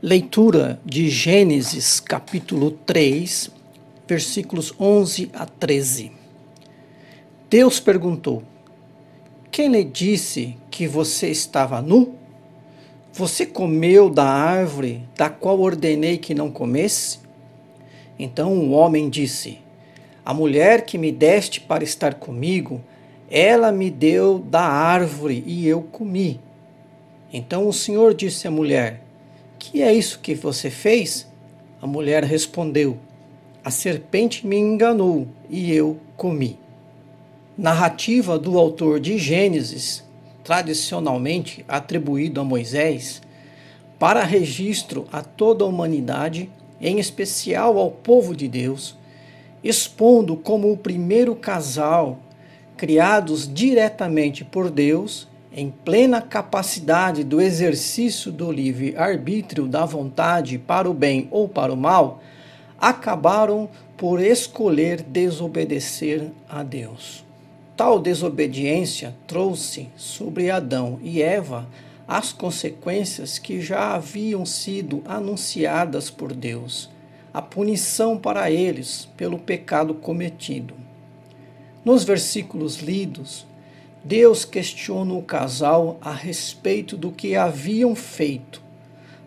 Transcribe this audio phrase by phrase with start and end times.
[0.00, 3.50] Leitura de Gênesis capítulo 3,
[4.06, 6.12] versículos 11 a 13.
[7.50, 8.44] Deus perguntou:
[9.50, 12.14] Quem lhe disse que você estava nu?
[13.12, 17.18] Você comeu da árvore da qual ordenei que não comesse?
[18.16, 19.58] Então o homem disse:
[20.24, 22.80] A mulher que me deste para estar comigo,
[23.28, 26.38] ela me deu da árvore e eu comi.
[27.32, 29.07] Então o Senhor disse à mulher:
[29.70, 31.28] que é isso que você fez?
[31.80, 32.96] A mulher respondeu:
[33.62, 36.58] A serpente me enganou e eu comi.
[37.56, 40.02] Narrativa do autor de Gênesis,
[40.42, 43.20] tradicionalmente atribuído a Moisés,
[43.98, 46.48] para registro a toda a humanidade,
[46.80, 48.96] em especial ao povo de Deus,
[49.62, 52.18] expondo como o primeiro casal
[52.74, 60.94] criados diretamente por Deus em plena capacidade do exercício do livre-arbítrio da vontade para o
[60.94, 62.22] bem ou para o mal,
[62.78, 67.24] acabaram por escolher desobedecer a Deus.
[67.76, 71.66] Tal desobediência trouxe sobre Adão e Eva
[72.06, 76.88] as consequências que já haviam sido anunciadas por Deus,
[77.34, 80.74] a punição para eles pelo pecado cometido.
[81.84, 83.46] Nos versículos lidos,
[84.04, 88.62] Deus questiona o casal a respeito do que haviam feito,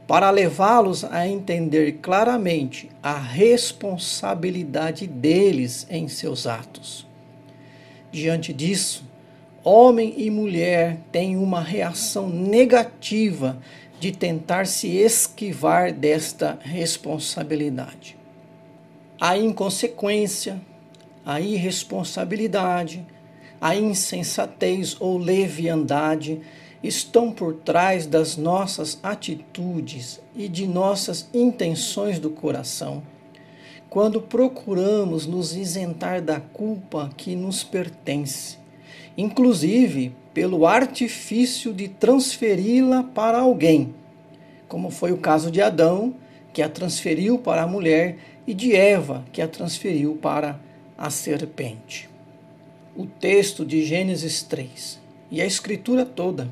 [0.07, 7.07] para levá-los a entender claramente a responsabilidade deles em seus atos.
[8.11, 9.05] Diante disso,
[9.63, 13.57] homem e mulher têm uma reação negativa
[13.99, 18.17] de tentar se esquivar desta responsabilidade.
[19.19, 20.59] A inconsequência,
[21.23, 23.05] a irresponsabilidade,
[23.61, 26.41] a insensatez ou leviandade
[26.83, 33.03] estão por trás das nossas atitudes e de nossas intenções do coração,
[33.87, 38.57] quando procuramos nos isentar da culpa que nos pertence,
[39.15, 43.93] inclusive pelo artifício de transferi-la para alguém,
[44.67, 46.15] como foi o caso de Adão,
[46.51, 48.17] que a transferiu para a mulher,
[48.47, 50.59] e de Eva, que a transferiu para
[50.97, 52.10] a serpente
[52.95, 56.49] o texto de Gênesis 3 e a Escritura toda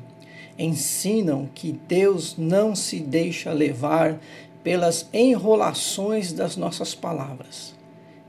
[0.58, 4.20] ensinam que Deus não se deixa levar
[4.62, 7.74] pelas enrolações das nossas palavras,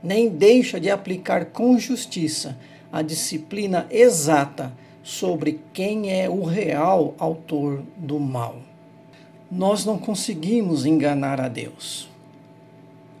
[0.02, 2.58] nem deixa de aplicar com justiça
[2.90, 8.56] a disciplina exata sobre quem é o real autor do mal.
[9.50, 12.08] Nós não conseguimos enganar a Deus.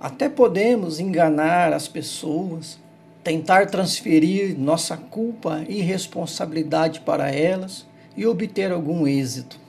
[0.00, 2.78] Até podemos enganar as pessoas,
[3.22, 9.60] tentar transferir nossa culpa e responsabilidade para elas e obter algum êxito.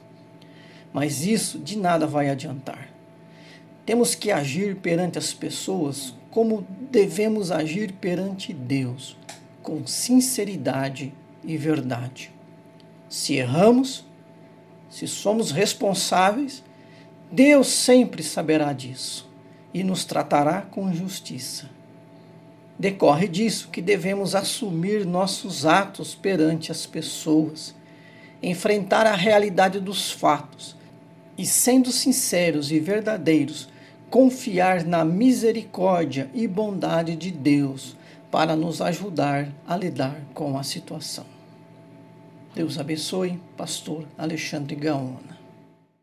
[0.91, 2.89] Mas isso de nada vai adiantar.
[3.85, 9.15] Temos que agir perante as pessoas como devemos agir perante Deus,
[9.61, 12.31] com sinceridade e verdade.
[13.07, 14.03] Se erramos,
[14.89, 16.63] se somos responsáveis,
[17.31, 19.29] Deus sempre saberá disso
[19.73, 21.69] e nos tratará com justiça.
[22.77, 27.75] Decorre disso que devemos assumir nossos atos perante as pessoas,
[28.41, 30.75] enfrentar a realidade dos fatos
[31.37, 33.69] e, sendo sinceros e verdadeiros,
[34.09, 37.95] confiar na misericórdia e bondade de Deus
[38.29, 41.25] para nos ajudar a lidar com a situação.
[42.55, 45.42] Deus abençoe, Pastor Alexandre Gaona.